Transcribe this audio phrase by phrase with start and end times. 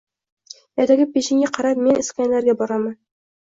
[0.85, 2.99] Ertaga peshinga qarab men Iskandarga boraman.